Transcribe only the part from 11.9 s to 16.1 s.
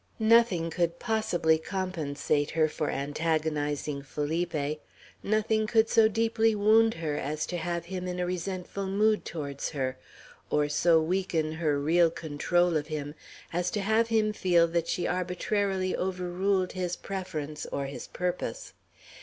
control of him, as to have him feel that she arbitrarily